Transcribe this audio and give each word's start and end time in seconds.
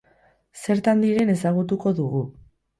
Zertan 0.61 1.05
diren 1.07 1.31
ezagutuko 1.35 1.97
dugu. 2.03 2.27